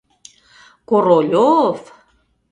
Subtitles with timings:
[0.89, 1.79] Королёв?!